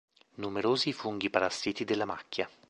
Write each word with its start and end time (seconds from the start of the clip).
Numerosi 0.37 0.89
i 0.89 0.93
funghi 0.93 1.29
parassiti 1.29 1.83
della 1.85 2.05
macchia. 2.05 2.49